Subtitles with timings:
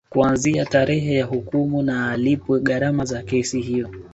[0.09, 3.89] Kuanzia tarehe ya hukumu na alipwe gharama za kesi hiyo